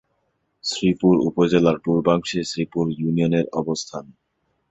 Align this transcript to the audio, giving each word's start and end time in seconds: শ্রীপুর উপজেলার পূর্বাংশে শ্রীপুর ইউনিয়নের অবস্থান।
শ্রীপুর 0.63 1.15
উপজেলার 1.27 1.77
পূর্বাংশে 1.85 2.39
শ্রীপুর 2.43 2.85
ইউনিয়নের 2.99 3.45
অবস্থান। 3.53 4.05